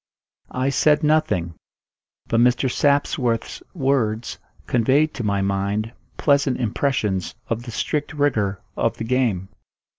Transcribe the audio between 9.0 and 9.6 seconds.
game.